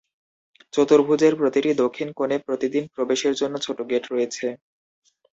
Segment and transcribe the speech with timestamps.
[0.73, 4.47] চতুর্ভুজের প্রতিটি দক্ষিণ কোণে প্রতিদিন প্রবেশের জন্য ছোট গেট রয়েছে।